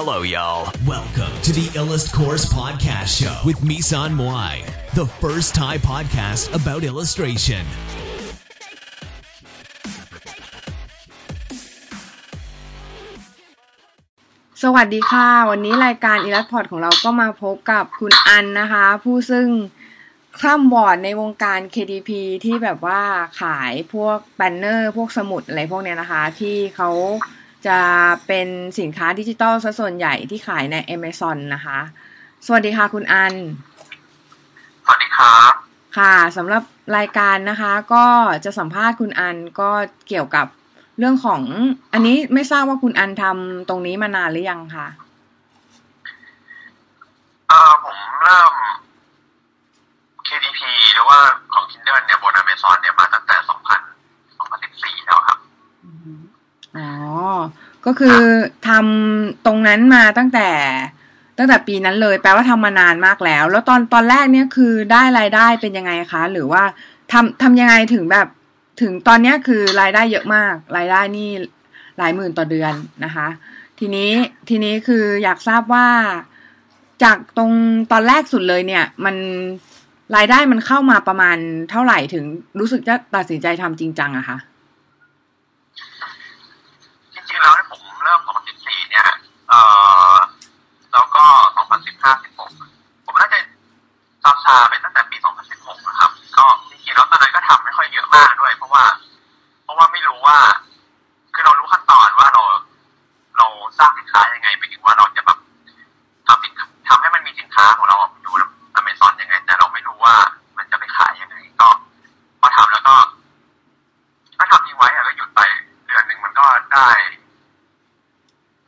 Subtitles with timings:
[0.00, 0.70] Hello, y'all.
[0.86, 4.54] Welcome to the Illust Course Podcast Show with Misan Moai,
[4.94, 7.64] the first Thai podcast about illustration.
[14.62, 19.48] สวัสดีค่ะ วันนี้รายการ Illust Course ของเราก็มาพบกับคุณอันนะคะ ผู้ซึ่ง
[20.40, 22.10] คร่ำหวอดในวงการ KDP
[22.44, 23.00] ที่แบบว่า
[23.40, 26.90] ขายพวก planner พวกสมุดอะไรพวกเนี้ยนะคะ ที่เขา
[27.66, 27.80] จะ
[28.26, 28.48] เป็น
[28.78, 31.78] สินค้าดิจิตอลซะส่วนใหญ่ที่ขายใน Amazon นะคะ
[32.46, 33.34] สวัสดีค่ะคุณอัน
[34.84, 35.52] สวัสดีครับ
[35.98, 36.62] ค่ะสำหรับ
[36.96, 38.04] รายการนะคะ ก็
[38.44, 39.70] จะสัมภาษณ์คุณอันก็
[40.08, 40.46] เกี่ยวกับ
[40.98, 41.42] เรื่องของ
[41.92, 44.86] อันนี้ไม่ทราบว่าคุณอันทำตรงนี้มานานหรือยังคะ
[47.48, 48.52] เอ่อผมเริ่ม
[50.28, 50.60] KDP
[50.94, 51.18] หรือว่า
[51.52, 53.48] ของ Kindle เนี่ยบน Amazon เนี่ยมาตั้งแต่ 2000
[54.38, 55.17] 2014แล้วครับ
[56.78, 56.90] อ๋อ
[57.86, 58.18] ก็คือ
[58.68, 60.48] ทำตรงนั้นมาตั้งแต่
[61.38, 66.62] ตั้งแต่ปีนั้นเลย แปลว่าทำมานานมากแล้ว แล้วตอนตอนแรกเนี่ยคือได้รายได้เป็นยังไงคะ หรือว่า
[67.12, 68.26] ทำทำยังไงถึงแบบ
[68.80, 71.28] ถึงตอนเนี้ยคือรายได้เยอะมาก รายได้นี่
[71.98, 73.28] หลายหมื่นต่อเดือนนะคะ
[73.78, 74.10] ทีนี้
[74.48, 75.86] ทีนี้คืออยากทราบว่า
[77.02, 77.52] จากตรง
[77.92, 79.16] ตอนแรกสุดเลยเนี่ย มัน
[80.16, 81.36] รายได้มันเข้ามาประมาณ
[81.70, 82.24] เท่าไหร่ถึง
[82.58, 84.38] รู้สึกจะตัดสินใจทำจริงจังอะคะ
[87.14, 88.20] จริงๆแล้วเนี่ยผมเริ่ม
[88.54, 89.08] 2014 เนี่ย
[89.48, 89.60] เอ่
[90.12, 90.14] อ
[90.92, 91.24] แล้วก็
[91.86, 93.38] 2015 16ผมน่าจะ
[94.24, 95.16] ซาซาไปตั้งแต่ปี
[95.52, 98.84] 2016นะครับ ก็จริงๆแล้วตอนนั้นก็ทำไม่ค่อยเยอะมากด้วย เพราะว่า
[99.64, 100.38] เพราะว่าไม่รู้ว่า
[101.34, 102.42] คือเรารู้ขั้นตอนว่าเรา
[103.38, 103.46] เรา
[103.78, 105.38] สร้างสินค้ายังไงไปถึงว่าเราจะแบบ
[106.26, 106.52] ทำสิน
[106.88, 108.42] ทำให้มันมีสินค้าของเราอยู่ใน
[108.74, 110.14] อเมซอนยังไง แต่เราไม่รู้ว่า
[110.56, 111.68] มันจะไปขายยังไง ก็
[112.40, 112.96] พอทำแล้วก็
[114.38, 115.40] ก็ทำทิ้งไว้อะก็หยุดไป
[115.86, 116.88] เดือนหนึ่งมันก็ได้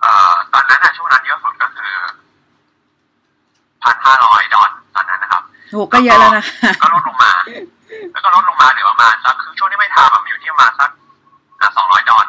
[0.01, 1.93] เอ่อ ตอนนั้นอะช่วงนั้นเยอะสุดก็คือ
[3.83, 6.45] พันห้าร้อยดอลตอนนั้นนะครับ โหก็เยอะแล้วนะ
[6.83, 7.33] ก็ลดลงมา
[8.13, 10.91] แล้วก็ลดลงมาเหลือประมาณสักคือช่วงที่ไม่ทำอะมันอยู่ที่ประมาณสัก
[11.77, 12.27] สองร้อยดอล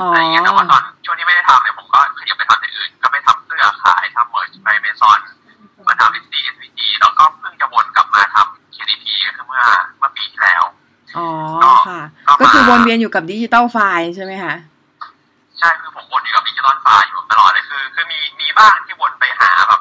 [0.00, 5.18] อ๋ออะไรอย่างเงี้ยแต่ว่าตอนช่วงที่ไม่ได้ทำเนี่ยผมก็ขยับไปทำอย่างอื่น ก็ไปทำเสื้อขายทำ Merch by Amazon
[5.88, 9.62] มาทำ SD SVG แล้วก็เพิ่งจะวนกลับมาทำ KDP ก็คือเมื่อ
[9.98, 10.62] เมื่อปีที่แล้ว
[11.16, 11.26] อ๋อ
[11.64, 14.54] ก็ค่ะก็มาก็คือวนเวียนอยู่กับ digital file ใช่ไหมคะ
[15.58, 19.80] ใช่คือผมวนอยู่กับดิจิตอลไฟล์อยู่ตลอดเลยคือ คือมีมีบ้างที่วนไปหาแบบ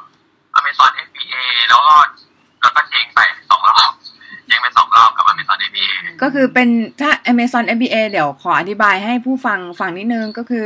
[0.57, 1.35] Amazon FBA
[1.69, 1.95] แล้วก็
[2.61, 3.91] แล้วก็เจ๊งไปสองรอบ
[4.47, 5.91] เจ๊งไปสองรอบกับ Amazon FBA
[6.21, 6.69] ก็ คือเป็น
[6.99, 10.65] ถ้า Amazon FBA เดี๋ยวขออธิบายให้ผู้ฟังฟังนิดนึงก็คือ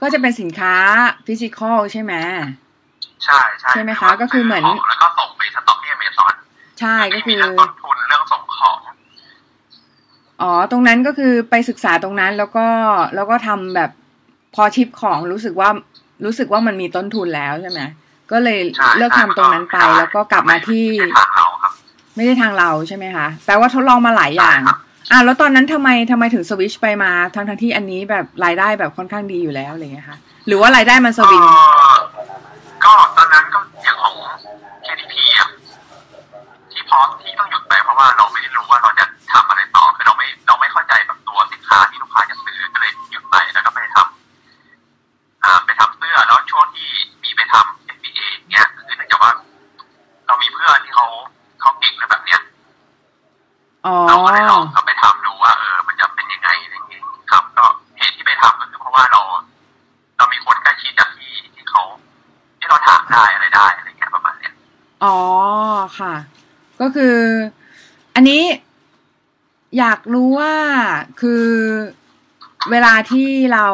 [0.00, 0.74] ก็จะเป็นสินค้า
[1.26, 2.14] ฟิสิกอลใช่ไหม
[3.24, 6.32] ใช่ใช่ใช่ไหมคะ ก็คือเหมือนซื้ขงแล้วก็ส่งไปสต็อกที่ Amazon
[6.80, 8.76] ใช่ก็ไม่คืมีอเรื่องต้นทุนเรื่องส่งของ
[10.42, 12.66] อ๋อ ตรงนั้นก็คือไปศึกษาตรงนั้นแล้วก็
[13.14, 13.90] แล้วก็ทำแบบ
[14.54, 15.70] พอชิปของรู้สึกว่า
[16.24, 17.80] รู้สึกว่ามันมีต้นทุนแล้วใช่ไหม
[18.32, 21.72] ก็เลยใช่เลิกทำตรงนั้นไปใช่แล้วก็กลับมาที่ไม่ใช่ทางเราครับ
[22.16, 24.78] ไม่ได้ทางเราใช่ไหมคะแปลว่าทดลองมาหลายอย่างใช่ครับ
[25.10, 31.42] อะแล้วตอนนั้นทำไมทำไมถึงสวิชไปมาทั้งทั้งที่อันนี้แบบรายได้แบบค่อนข้างดีอยู่แล้วอะไรเงี้ยค่ะ หรือว่ารายได้มันสวิง
[32.84, 34.14] ก็ตอนนั้นก็อย่างของ
[34.86, 35.48] KDP อะ
[36.72, 39.04] ที่พอที่ต้องหยุดไปเพราะว่าเราไม่ได้รู้ว่าเราจะ
[66.80, 67.16] ก็คือ
[68.14, 68.42] อันนี้
[69.78, 70.54] อยากรู้ว่า
[71.20, 71.44] คือ
[72.70, 73.66] เวลาที่เรา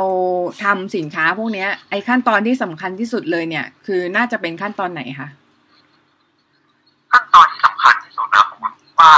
[0.64, 5.28] ทำสินค้าพวกนี้ไอ้ขั้นตอนที่สำคัญที่สุดเลยเนี่ย คือน่าจะเป็นขั้นตอนไหนคะ
[7.12, 8.60] ขั้นตอนที่สำคัญที่สุดนะผม
[9.00, 9.12] ว่า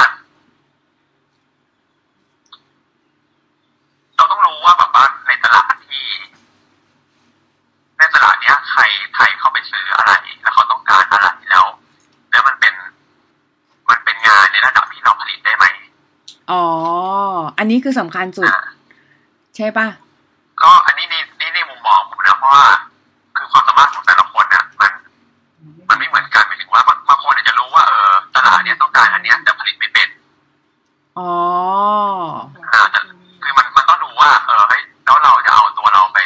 [4.16, 6.06] เราต้องรู้ว่าแบบว่าในตลาดที่
[7.98, 8.82] ในตลาดเนี้ย ใคร
[9.14, 10.12] ใครเข้าไปซื้ออะไร
[10.42, 11.64] แล้วเขาต้องการอะไรแล้ว
[12.30, 12.74] แล้วมันเป็น
[13.90, 15.64] มันเป็นงานในระดับที่เราผลิตได้ไหม
[16.52, 16.64] อ๋อ
[17.58, 18.60] อั นนี้คือสำคัญสุดอ่า
[19.56, 19.86] ใช่ปะ
[20.62, 22.66] ก็อันนี้นี่นี่ในมุมมองผมนะเพราะว่า
[23.36, 24.92] คือความสามารถของแต่ละคนน่ะมัน
[25.88, 30.08] มันไม่เหมือนกันหมายถึงว่าบางบางคนอาจจะรู้ว่าเออตลาดเนี้ยต้องการอันเนี้ยแต่ผลิตไม่เป็น
[31.18, 31.32] อ๋อ
[32.74, 32.98] อ่าแต่
[33.42, 36.18] คือมันมันต้องดูว่า เออเฮ้ยแล้วเราจะเอาตัวเราไป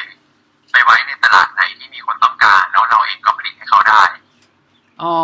[0.73, 4.03] ไปไว้ในตลาดไหนที่มีคนต้องการแล้วเราเองก็ผลิตให้เขาได้
[5.03, 5.17] อ๋อ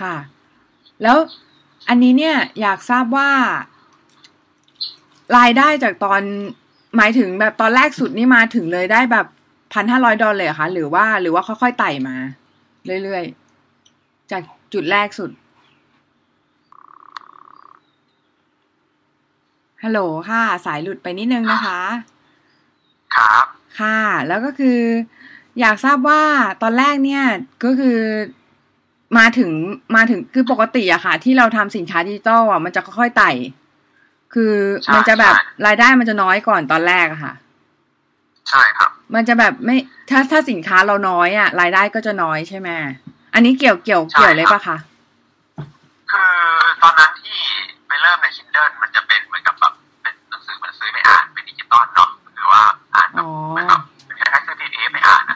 [0.00, 0.14] ค่ะ
[1.02, 1.16] แล้ว
[1.88, 3.30] อันนี้เนี่ยอยากทราบว่า
[5.36, 6.22] รายได้จากตอน
[6.96, 9.26] หมายถึงแบบตอนแรกสุดนี่มาถึงเลยได้แบบ
[9.72, 12.16] พันห้าร้อยดอลเลยเหรอคะหรือว่าหรือว่าค่อยๆไต่มา
[13.02, 14.42] เรื่อยๆ จาก
[14.72, 15.30] จุดแรกสุด
[19.82, 21.80] ฮัลโหลค่ะ สายหลุดไปนิดนึงนะคะ
[23.16, 23.44] ครับ
[23.80, 23.98] ค่ะ
[24.28, 24.80] แล้วก็คือ
[25.60, 26.22] อยากทราบว่า
[26.62, 27.24] ตอนแรกเนี่ย
[27.64, 27.98] ก็คือ
[29.18, 29.50] มาถึง
[29.96, 33.30] มาถึงคือปกติอะค่ะ ที่เราทำสินค้าดิจิตอลอะมันจะค่อยๆไต่
[34.38, 34.54] คือ
[34.84, 37.34] ใช่มันจะแบบใช่รายได้มันจะน้อยก่อนตอนแรกอะค่ะ
[38.50, 39.76] ใช่ครับ มันจะแบบไม่
[40.10, 42.68] ถ้าถ้าสินค้าเราน้อยอะรายได้ก็จะน้อยใช่ไหม
[43.34, 44.76] อันนี้เกี่ยวเกี่ยวใช่เกี่ยวเลยครับปะคะ
[46.10, 46.30] คือ
[46.82, 47.38] ตอนนั้นที่
[47.86, 49.72] ไปเริ่มใน Kindle มันจะเป็นเหมือนกับแบบ
[50.02, 52.62] เป็นหนังสือมันซื้อไม่อ่านเป็นดิจิตอลเนาะหรือว่า
[52.94, 55.35] อ่านแบอ๋บอเหมือนแบบเป็นคล้ายๆซื้อ PDF ไม่อ่านนะ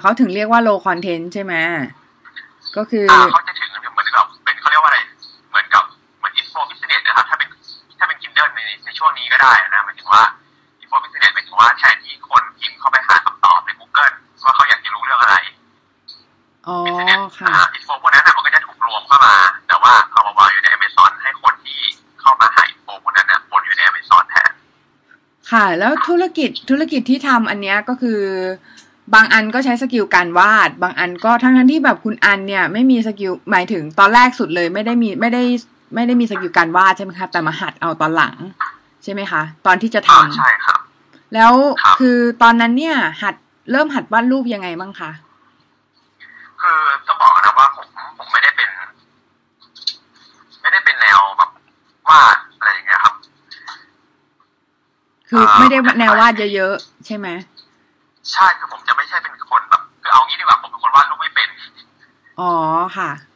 [0.00, 1.54] เขาถึงเรียกว่า low content ใช่ไหม
[2.76, 4.98] ก็คืออ่าเขาจะถึงเหมือนแบบเป็นเขาเรียกว่าอะไร
[5.50, 5.84] เหมือนกับ
[6.18, 7.48] เหมือนอินโฟบิสเนสนะครับ ถ้าเป็น
[7.98, 10.22] ถ้าเป็น Kindle ในในช่วงนี้ก็ได้นะหมายถึงว่า
[10.80, 14.14] info business หมายถึงว่าแทนที่คนพิมพ์เข้าไปหาคำตอบใน Google
[14.44, 15.36] ว่าเขาอยากจะรู้เรื่องอะไร
[16.68, 19.34] อ๋อ business ค่ะ info พวกนั้นน่ะมันก็จะถูกรวมเข้ามา
[19.68, 21.78] แต่ว่าเอามาวางอยู่ใน Amazon ให้คนที่
[22.20, 24.50] เข้ามาหา info พวกนั้นน่ะวนอยู่ใน Amazon แทน
[25.50, 28.20] ค่ะ แล้วธุรกิจธุรกิจที่ทำอันเนี้ยก็คือ
[29.14, 35.42] บางอันก็ใช้ skill การวาด บางอันก็ทั้งทั้งๆที่แบบคุณอันเนี่ยไม่มี skill หมายถึงตอนแรกสุดเลยไม่ได้มีไม่ได้
[35.94, 38.34] ไม่ได้มี skill การวาดใช่ไหมคะแต่มาหัดเอาตอนหลัง
[39.04, 40.78] ใช่ไหมคะ ตอนที่จะทำอ่าใช่ครับ
[41.34, 41.52] แล้ว
[41.82, 43.34] ครับคือตอนนั้นเนี่ย หัด
[43.70, 45.10] เริ่มหัดวาดรูปยังไงบ้างคะ
[46.62, 47.86] คือต้องบอกนะว่าผม
[48.18, 48.68] ผมไม่ได้เป็น
[50.60, 51.50] ไม่ได้เป็นแนวแบบ
[52.08, 53.14] วาดอะไรอย่างเงี้ยครับ
[55.28, 57.28] คืออ่าไม่ได้แนววาดเยอะๆใช่ไหม
[58.32, 58.68] ใช่คือ
[62.98, 63.29] ค่ะ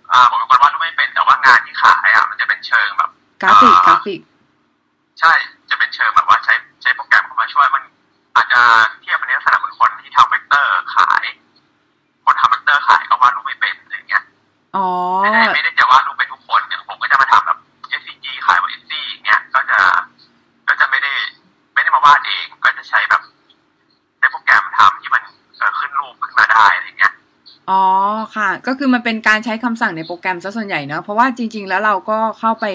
[28.75, 32.67] ก็คือมันเป็นการใช้คำสั่งในโปรแกรมซะส่วนใหญ่เนอะเพราะว่าจริง ๆ แล้วเราก็เข้าไป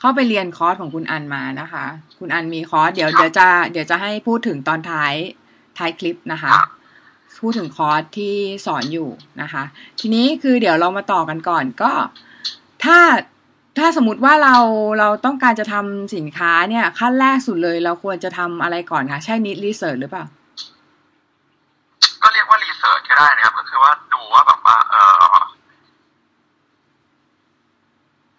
[0.00, 1.84] เข้าไปเรียนคอร์สของคุณอันมานะคะ
[2.18, 5.14] คุณอันมีคอร์สเดี๋ยวเดี๋ยวจะเดี๋ยวจะให้พูดถึงตอนท้าย
[5.78, 6.50] ท้ายคลิปนะคะ
[7.40, 8.34] พูดถึงคอร์สที่
[8.66, 9.08] สอนอยู่
[9.42, 9.62] นะคะ
[10.00, 11.92] ทีนี้คือเดี๋ยวเรามาต่อกันก่อนก็
[12.84, 12.98] ถ้า
[13.78, 14.56] ถ้าสมมติว่าเรา
[14.98, 20.24] เราต้องการจะทำสินค้าเนี่ยขั้นแรกสุดเลย เราควรจะทำอะไรก่อนคะใช่ niche research หรือเปล่า
[22.22, 24.94] ก็เรียกว่ารีเสิร์ชก็ได้นะครับ ก็คือว่าดูว่าแบบว่า เอ
[25.32, 25.36] อ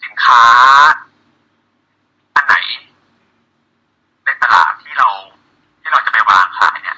[0.04, 0.42] สินค้า
[2.36, 2.56] อันไหน
[4.26, 5.10] ในตลาดที่เรา
[5.82, 6.98] ที่เราจะไปวางขายเนี่ย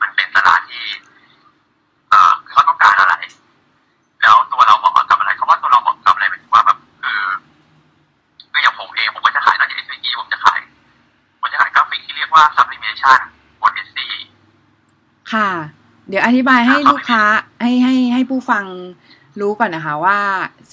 [0.00, 0.84] มันเป็นตลาดที่
[2.10, 3.14] เอ่อคือเขาต้องการอะไร
[4.22, 7.22] แล้วตัวเราเหมาะกับอะไรคำว่าตัวเราเหมาะกับอะไรหมายถึงว่าแบบคือ
[8.50, 10.58] คืออย่างผมเองผมก็จะขายนอกจาก SVG ผมจะขาย
[11.40, 13.18] ผมจะขายกราฟิกที่เรียกว่า sublimation
[13.60, 14.08] บน Etsy
[15.34, 15.50] ค่ะ
[16.08, 17.22] เดี๋ยวอธิบายให้ลูกค้า
[17.62, 18.64] ให้ให้ให้ผู้ฟัง
[19.40, 20.18] รู้ก่อนนะคะว่า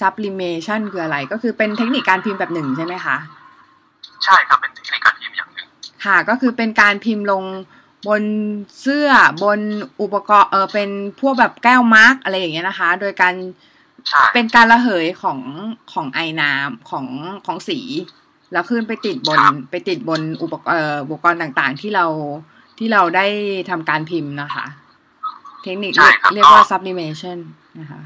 [0.00, 3.16] sublimation คืออะไร ก็คือเป็นเทคนิคการพิมพ์แบบหนึ่งใช่ไหมคะ
[4.24, 5.68] ใช่ครับ เป็นเทคนิคการพิมพ์อย่างหนึ่ง
[6.04, 7.44] ค่ะ ก็คือเป็นการพิมพ์ลง
[8.08, 8.22] บน
[8.80, 9.08] เสื้อ
[9.42, 9.60] บน
[10.02, 10.90] อุปกรณ์เออเป็น
[11.20, 13.34] พวกแบบแก้ว mug อะไรอย่างเงี้ยนะคะ โดยการ
[14.08, 15.38] ใช่เป็นการระเหยของ
[15.92, 17.06] ของไอน้ำของ
[17.46, 17.78] ของสี
[18.52, 19.38] แล้วขึ้นไปติดบน
[19.70, 22.06] ไปติดบนอุปกรณ์เอ่ออุปกรณ์ต่างๆ ที่เรา
[22.82, 23.26] ที่เราได้
[23.70, 24.64] ทำการพิมพ์นะคะ
[25.62, 27.38] เทคนิคเรียกเรียกว่า sublimation
[27.80, 28.00] นะคะ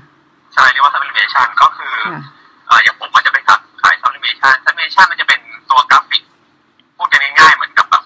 [0.54, 2.23] ใช่เรียกว่า sublimation ก็คือค่ะ
[2.66, 3.61] เอ่ออย่างผมก็จะไปตัด
[4.87, 5.40] เนชันมันจะเป็น
[5.71, 6.23] ตัวกราฟิก
[6.97, 8.02] พูดกันง่ายๆเหมือนกับแบบ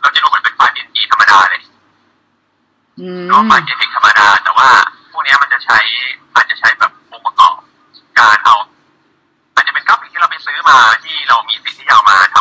[0.00, 1.62] เราจะดูเหมือนเป็นไฟล์ PNG ธรรมดาเลย
[3.00, 4.68] อืมหรือว่าไฟล์ JPEG ธรรมดา แต่ว่า
[5.12, 5.78] พวกเนี้ยมันจะใช้
[6.34, 7.54] อาจจะใช้แบบองค์ประกอบ
[8.18, 8.56] การเอา
[9.54, 12.35] อาจจะเป็นกราฟิกที่เราไปซื้อมาที่เรามีสิทธิ์ที่จะเอามาท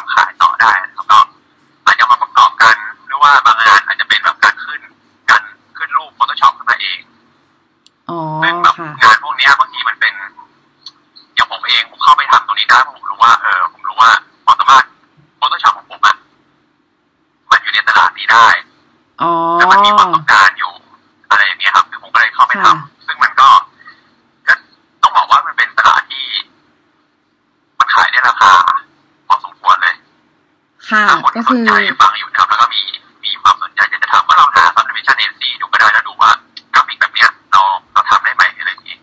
[31.66, 32.82] ใจฟังอยู่นะครับแล้วก็มี
[33.24, 36.32] มีความสนใจอยากจะทำก็ลองหา sublimation Etsy ดูก็ได้แล้วดูว่า
[36.74, 37.62] กราฟิกแบบเนี้ยเรา
[37.94, 38.98] เราทำได้ไหมอะไรอย่างงี้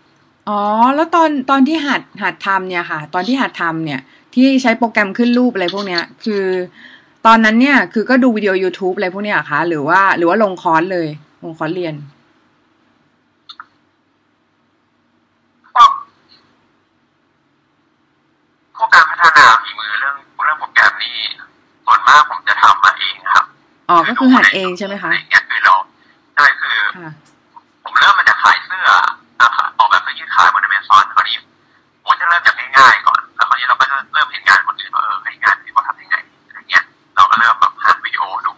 [0.49, 0.61] อ๋อ
[0.95, 4.01] แล้วตอนตอนที่หัดหัดทำเนี่ยค่ะ ตอนที่หัดทำเนี่ย
[4.35, 6.45] ที่ใช้โปรแกรมขึ้นรูปอะไรพวกเนี้ย คือ
[7.27, 11.09] ตอนนั้นเนี่ยคือก็ดูวิดีโอ YouTube อะไรพวกเนี้ยเหรอคะหรือว่าหรือว่าลงคอร์สเลย
[11.45, 11.95] ลงคอร์สเรียน
[15.75, 15.91] พวก
[18.77, 21.17] พวกการพัฒนาฝีมือเรื่องเรื่องโปรแกรมนี่
[21.87, 23.45] ส่วนมากผมจะทำมาเองครับ
[23.91, 25.75] อ๋อ ก็ คือหัดเองใช่ไหมคะอะไรอย่างเงี้ยคือเรา
[26.35, 27.11] ใช่คือค่ะ
[27.85, 28.89] ผมเริ่มมาจากขายเสื้อ
[29.41, 31.37] นะครับออกแบบเสื้อยืดขายบนอเมซอนคราวนี้
[32.05, 36.17] ผมจะเริ่มจากง่ายๆก่อน แล้วคราวนี้เราก็จะเริ่มเห็นงานคนอื่นว่าเออไอ้งานที่เขาทำยังไง
[36.49, 36.85] อะไรเงี้ย
[37.17, 38.53] เราก็เริ่มแบบหาวิดีโอดู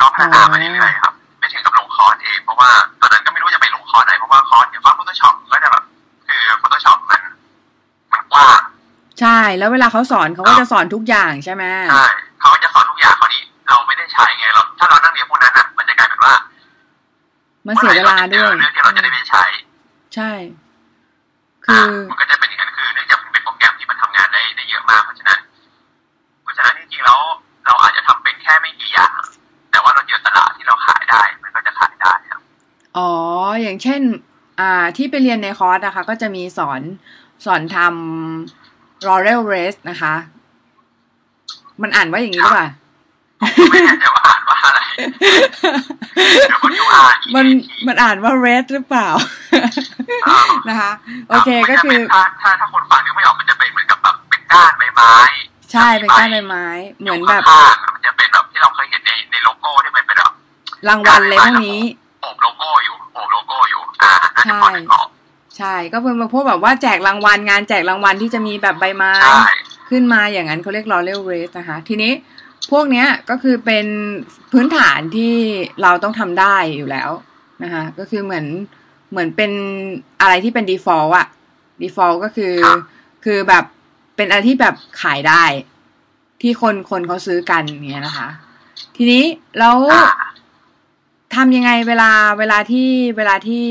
[0.00, 2.70] ก็พัฒนามาเรื่อยๆครับ ไม่ถึงกับลงคอร์สเองเพราะว่า
[3.00, 5.84] ตอนนั้นก็ไม่รู้จะไปลงคอร์สไหนเพราะว่าคอร์สอย่างว่า Photoshop ก็จะแบบ
[6.28, 7.20] คือ Photoshop มัน
[8.12, 8.60] มันกว้าง
[9.20, 12.06] ใช่ แล้วเวลาเขาสอนเขาก็จะสอนทุกอย่างใช่ไหมใช่
[18.00, 19.44] ยเวลาด้วยเมื่อไหร่เรจะเจอเรื่องที่เราจะได้ไปใช้
[20.14, 20.30] ใช่
[21.64, 25.38] คือมันก็จะเป็นอย่างนั้นคือเนื่องจากมันเป็นโปรแกรมที่มันทำงานได้ได้เยอะมากเพราะฉะนั้น
[26.42, 27.20] เพราะฉะนั้นจริงๆแล้ว
[27.66, 29.20] เราอาจจะทำเป็นแค่ไม่กี่อย่าง
[29.70, 32.40] แต่ว่าเราเจอตลาดที่เราขายได้ มันก็จะขายได้ครับ
[32.96, 33.10] อ๋อ
[33.62, 34.00] อย่างเช่น
[34.60, 36.80] อ่า ที่ไปเรียนในคอร์สนะคะ ก็จะมีสอน
[37.44, 40.14] สอนทำ Laurel Race นะคะ
[41.82, 42.68] มันอ่านว่าอย่างนี้หรือเปล่า
[43.40, 44.80] ผมก็ไม่แน่ใจว่าอ่านว่าอะไร
[46.94, 47.46] เดี๋ยวคนดูอ่านมัน
[47.86, 49.08] มันอ่านว่า red หรือเปล่า
[50.68, 50.90] นะคะ
[51.28, 55.12] โอเคก็คือถ้าถ้าถ้าคนฟังนึกไม่ออกมันจะเป็นเหมือนกับแบบเป็นก้านใบไม้
[55.72, 56.66] ใช่เป็นก้านใบไม้
[57.00, 60.32] เหมือนแบบข้างๆมันจะเป็นแบบที่เราเคยเห็นในในโลโก้ที่มันเป็นแบบ
[60.88, 61.80] รางวัลอะไรพวกนี้
[62.22, 65.08] โอบโลโก้อยู่โอบโลโก้อยู่ อ่าน่าจะพอนึกออก
[65.58, 69.44] ใช่ก็เป็นพวกแบบว่าแจกรางวัลงานแจกรางวัลที่จะมีแบบใบไม้ใช่
[69.90, 72.12] ขึ้นมาอย่างนั้นเขาเรียก laurel wreath นะคะ ทีนี้
[72.70, 73.86] พวกเนี้ยก็คือเป็น
[74.52, 75.34] พื้นฐานที่
[75.82, 77.10] เราต้องทำได้อยู่แล้ว
[77.62, 78.46] นะคะ ก็คือเหมือน
[79.10, 79.52] เหมือนเป็น
[80.20, 81.26] อะไรที่เป็น default อะ
[81.82, 82.78] default ก็คือครับ
[83.24, 83.64] คือแบบ
[84.16, 85.44] เป็นอะไรที่แบบขายได้
[86.42, 88.28] ที่คนคนเขาซื้อกันอย่างเงี้ยนะคะ
[88.96, 89.24] ทีนี้
[89.58, 90.06] แล้วอ่า
[91.34, 93.66] ทำยังไงเวลาเวลาที่เวลาที่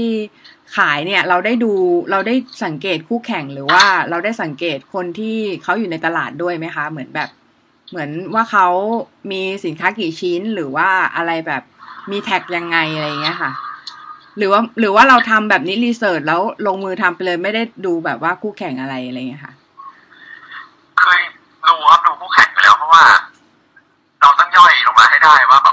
[0.78, 1.72] ขายเนี่ยเราได้ดู
[2.12, 7.30] เราได้สังเกตคู่แข่งหรือว่าเราได้สังเกตคนที่เขาอยู่ในตลาดด้วยไหมคะ เหมือนแบบ
[7.94, 8.68] เหมือนว่าเขา
[9.32, 11.64] มีสินค้ากี่ชิ้นหรือว่าอะไรแบบ
[12.12, 13.52] มีแท็กยังไงอะไรเงี้ยค่ะ
[14.38, 19.54] หรือว่าหรือว่าเราทำแบบนี้รีเสิร์ชแล้วลงมือทำไปเลยไม่ได้ดูแบบว่าคู่แข่งอะไรอะไรเงี้ยค่ะ
[21.00, 21.22] เคย
[21.66, 23.04] ดูครับดูคู่แข่งไปแล้วเพราะว่า
[24.22, 25.68] เราต้องย่อยลงมาให้ได้ว่าแบ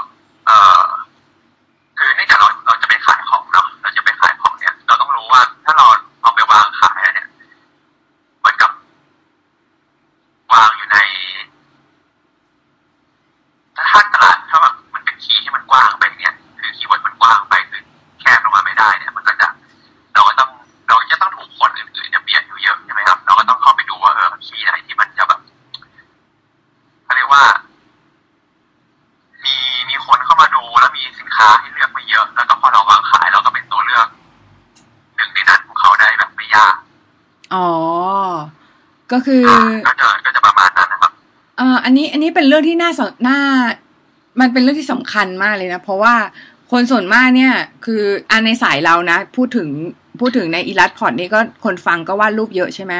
[39.13, 39.43] ก็คือ
[39.87, 41.11] ก็จะก็จะประมาณนั้นนะครับ
[41.57, 43.37] เอ่ออันนี้อันนี้เป็นเรื่องที่น่าสนน่า
[44.39, 46.15] มันเป็นเรื่องที่สำคัญมากเลยนะ เพราะว่า
[46.71, 47.53] คนส่วนมากเนี่ย
[47.85, 49.69] คืออันในสายเรานะ พูดถึง
[50.19, 52.93] พูดถึงใน Illust พอดนี่ก็คนฟังก็วาดรูปเยอะใช่ไหม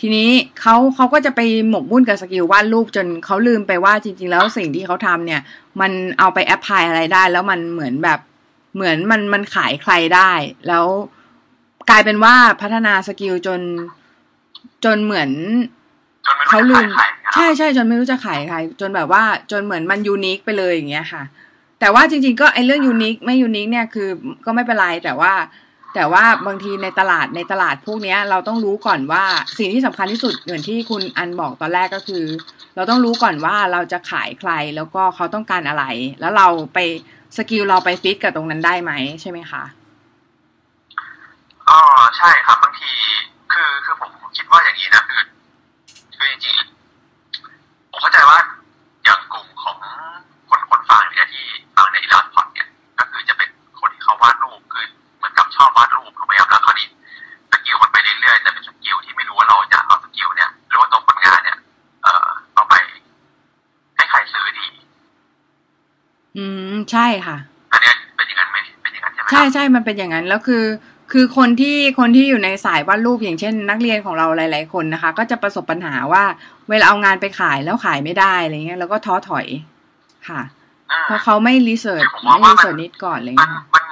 [0.00, 0.30] ทีนี้
[0.60, 5.40] เขาเขาก็จะไปหมกมุ่นกับ skill วาดรูปจนเขาลืมไปว่าจริง ๆ แล้วสิ่งที่เขาทำเนี่ย
[5.80, 8.18] มันเอาไป apply อะไรได้ แล้วมันเหมือนแบบ
[8.74, 10.30] เหมือนมันมันขายใครได้
[10.68, 10.86] แล้ว
[11.90, 13.60] กลายเป็นว่าพัฒนา skill จน
[14.84, 15.30] จนเหมือน
[16.26, 21.22] จนไม่เขารู้ลืจะมขายใครนะครับใช่ใช่จนไม่รู้จะขายใครจนแบบว่าจนเหมือนมัน unique ไปเลยอย่างเงี้ยค่ะ
[21.80, 24.08] แต่ว่าจริง ๆ ก็ไอ้เรื่อง unique ไม่ unique เนี่ยคือ
[24.44, 25.32] ก็ไม่เป็นไรแต่ว่า
[25.94, 29.24] แต่ว่าบางทีในตลาดในตลาดพวกเนี้ย เราต้องรู้ก่อนว่า
[29.58, 32.24] สิ่งที่สำคัญที่สุดเหมือนที่คุณอันบอกตอนแรกก็คือ
[32.74, 35.84] เราต้องรู้ก่อนว่าเราจะขายใครแล้วก็เขาต้องการอะไร
[36.20, 36.78] แล้วเราไป
[37.36, 39.62] skill เราไปฟิตกับตรงนั้นได้ไหมใช่ไหมคะ
[41.68, 41.80] อ๋อ
[42.16, 42.90] ใช่ครับบางที
[43.52, 45.22] คือคือผมคิดว่า อย่างนี้นะคือ
[46.16, 48.38] คือจริงๆผมเข้าใจว่า
[49.04, 49.76] อย่างกลุ่มของ
[50.48, 51.44] คนคนฟังเนี่ยที่
[51.76, 53.48] ฟังใน Illust พอดเนี่ย ก็คือจะเป็น
[53.80, 54.86] คนที่เขาวาดรูปคือ
[55.16, 56.88] เหมือนกับชอบวาดรูปถูกไหมครับแล้วคราวนี้
[57.50, 61.58] skill มันไปเรื่อยๆแต่เป็น skill ที่ไม่รู้ว่าเราจะเอา skill เนี่ยหรือว่าตัวผลงานเนี่ย
[62.02, 62.74] เอ่อเอาไป
[63.96, 64.66] ให้ใครซื้อดี
[66.36, 67.36] อืมใช่ค่ะ
[67.72, 70.64] อันเนี้ยเป็นอย่างนั้นไหมเป็นอย่างนั้นใช่ไหมครับใช่ใช่มันเป็นอย่างนั้นแล้วคือ
[71.12, 76.24] คือคนที่คนที่อยู่ในสายวาดรูปอย่างเช่น นักเรียนของเราหลาย ๆ คนนะคะ ก็จะประสบปัญหาว่า
[76.70, 79.46] เวลาเอางานไปขายแล้วขายไม่ได้อะไรเงี้ยแล้วก็ท้อถอย
[80.28, 80.40] ค่ะ
[80.90, 83.84] อืมเพราะเขาไม่รีเสิร์ชผมมองไม่ว่ารีมันเสิร์ชนิดก่อนอะไรมันเงี้ยค่ะมัน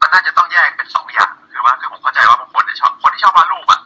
[0.00, 3.80] มันน่าจะต้องแยกเป็นสองอย่างคือว่าคือผมเข้าใจว่าบางคนเนี่ยชอบคนที่ชอบวาดรูปอะ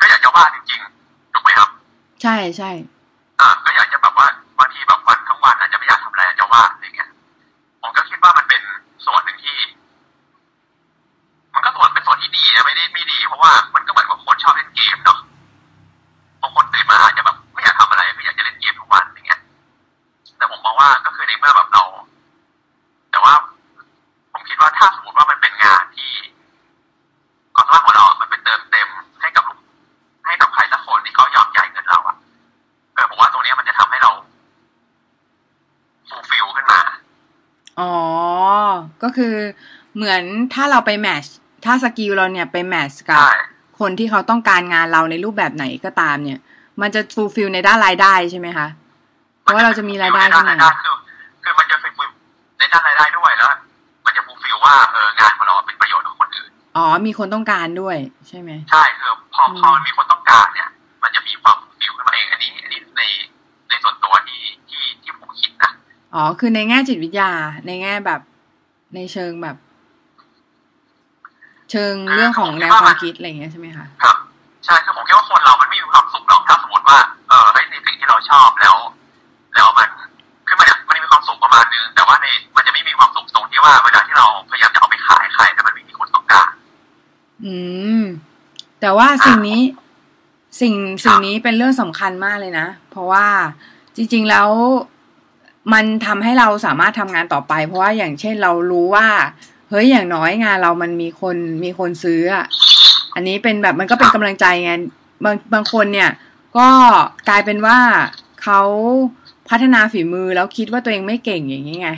[0.00, 1.68] ก็อยากจะวาดจริงๆถูกไหมครับ
[2.22, 2.70] ใช่ใช่
[39.96, 40.22] เหมือน
[40.54, 41.34] ถ้าเราไป match
[41.64, 43.34] ถ้า skill เราเนี่ยไป match กับใช่
[43.80, 46.38] คนที่เขาต้องการงานเราในรูปแบบไหนก็ตามเนี่ย
[46.80, 48.66] มันจะ fulfill ในด้านรายได้ใช่ไหมคะ
[49.42, 50.94] เพราะว่าเราจะมีรายได้ในขึ้ด้านนรายได้มาคือ
[51.42, 52.10] คือมันจะฟูลฟิล
[52.58, 53.48] ในด้านรายได้ด้วยแล้ว
[54.06, 57.96] มันจะ fulfill ว่าเอองานของเราเป็นประโยชน์กับคนอื่น อ๋อ มีคนต้องการด้วย
[58.28, 60.68] ใช่ไหม ใช่คือพออืมพอมันมีคนต้องการเนี่ย
[61.02, 63.02] มันจะมีความ feel ขึ้นมาเอง อันนี้ อันนี้ใน
[63.68, 65.70] ในส่วนตัวที่ที่ที่ผมคิดนะ
[66.14, 67.30] อ๋อ คือในแง่จิตวิทยา
[67.66, 68.20] ในแง่แบบ
[68.94, 69.56] ในเชิงแบบ
[71.72, 74.16] เชิงเรื่องของแนวความคิดอะไรอย่างเงี้ยใช่ไหมคะครับ
[74.64, 78.76] ใช่คือผมคิดว่าคนเรามันไม่มีความสุขหรอกถ้าสมมติว่าเออเฮ้ยในสิ่งที่เราชอบแล้ว
[79.54, 79.88] แล้วมัน
[80.46, 86.48] คือมันมันมีความสุขประมาณนึงแต่ว่าในมันจะไม่มีความสุขตรงที่ว่าเวลาที่เราพยายามจะเอาไปขายใครแต่มันไม่มีคนต้องการ
[87.44, 87.54] อื
[88.00, 88.02] ม
[88.80, 89.60] แต่ว่าสิ่งนี้
[90.60, 93.26] สิ่งสิ่งนี้เป็นเรื่องสำคัญมากเลยนะ เพราะว่า
[93.96, 94.48] จริง ๆแล้ว
[95.72, 99.06] มันทำให้เราสามารถทำงานต่อไป เพราะว่าอย่างเช่นเรารู้ว่า
[99.74, 102.44] เฮ้ยอย่างน้อยงานเรามันมีคนมีคนซื้ออะ
[103.14, 104.72] อันนี้เป็นแบบมันก็เป็นกำลังใจไง
[105.24, 106.10] บางบางคนเนี่ย
[106.56, 106.68] ก็
[107.28, 107.78] กลายเป็นว่า
[108.42, 108.60] เขา
[109.48, 111.90] พัฒนาฝีมือแล้วคิดว่าตัวเองไม่เก่งอย่างนี้ไง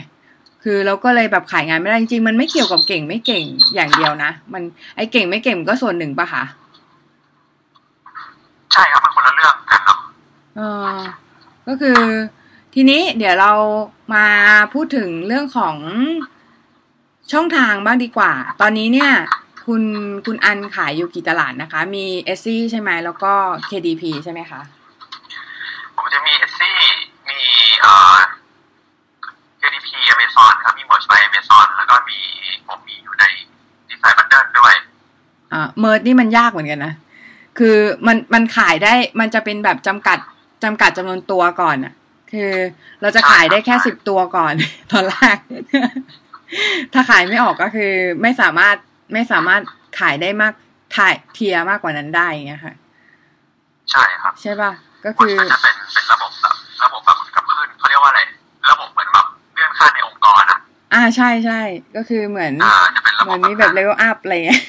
[0.63, 3.43] คือเราก็เลยแบบขายงานไม่ได้จริงๆมันไม่เกี่ยวกับเก่งไม่เก่ง
[3.75, 4.63] อย่างเดียวนะมัน
[4.95, 6.43] ไอเก่งไม่เก่งมันก็ส่วนหนึ่งปะคะ
[8.73, 9.99] ใช่ครับมันคนละเรื่องกันเนาะ
[10.55, 10.95] เออ
[11.67, 11.99] ก็คือ
[12.73, 13.51] ทีนี้เดี๋ยวเรา
[14.13, 14.25] มา
[14.73, 15.75] พูดถึงเรื่องของ
[17.31, 19.11] ช่องทางบ้างดีกว่า ตอนนี้เนี่ย
[19.65, 19.83] คุณ
[20.25, 23.33] คุณอันขายอยู่กี่ตลาดนะคะ มีเอซใช่ไหมแล้วก็
[23.69, 24.61] KDP ใช่ไหมคะ
[25.95, 26.77] ผมจะมีเอซี่
[27.29, 27.39] มี
[27.81, 28.15] เอ่อ
[29.61, 32.19] KDP Amazon ครับมี Merge by Amazon แล้วก็มี
[32.67, 33.23] ผมมีอยู่ใน
[33.89, 34.73] Design Bundle ด้วย
[35.53, 36.93] อ่า Merch นี่มันยากเหมือนกันนะ
[37.57, 40.17] คือมันมันขายได้มันจะเป็นแบบจำกัด
[40.63, 41.93] จำกัดจำนวนตัวก่อนอะ
[42.31, 42.51] คือ
[43.01, 44.53] เราจะขายได้แค่สิบตัวก่อน
[44.91, 45.37] ตอนแรก
[46.93, 48.75] ถ้าขายไม่ออกก็คือไม่สามารถ
[49.13, 49.61] ไม่สามารถ
[49.99, 50.53] ขายได้มาก
[50.95, 52.73] ถ่าย tier มากกว่านั้นได้อย่างเงี้ยค่ะ
[53.91, 54.71] ใช่ครับ ใช่ป่ะ
[55.03, 58.21] ก็มันคือก็จะเป็นเป็นระบบแบบระบบแบบกับขึ้นเขาเรียกว่าอะไร
[58.71, 60.59] ระบบเหมือนแบบเลื่อนขั้นในองค์กรอะ
[60.93, 61.61] อ่าใช่ใช่
[61.95, 64.61] ก็คือเหมือนอ่าจะเป็นระเหบมืบอนมีแบบเลเวลอัพอะไรเงี้ย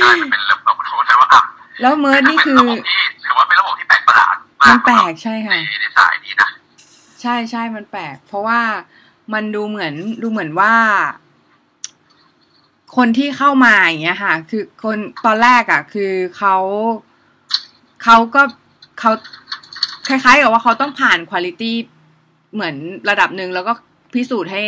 [0.00, 1.44] ใช่มันเป็นระบบเขาเรียกว่าอัพ
[1.80, 6.50] แล้วเมิร์ดนี่คือเป็นระบบที่ถือว่าเป็นระบบที่แปลกประหลาดมามันกแปลกใช่ในค่ะในสายนี้นะ
[7.22, 8.60] ใช่ใช่มันแปลก เพราะว่า
[9.32, 10.74] มันดูเหมือนดูเหมือนว่า
[12.96, 16.56] คนที่เข้ามาอย่างเงี้ยค่ะ คือคนตอนแรกอะ คือเขา
[18.02, 18.42] เขาก็
[18.98, 19.12] เขา
[20.08, 21.72] คล้ายๆกับว่าเขาต้องผ่านคุณ i t y
[22.54, 22.76] เหมือน
[23.10, 23.72] ระดับหนึ่งแล้วก็
[24.14, 24.64] พิสูจน์ให้